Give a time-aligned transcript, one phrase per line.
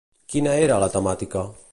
[0.33, 1.45] Quina era la temàtica?